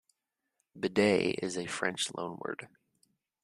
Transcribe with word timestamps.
"Bidet" 0.79 1.43
is 1.43 1.55
a 1.59 1.67
French 1.67 2.07
loanword. 2.13 2.67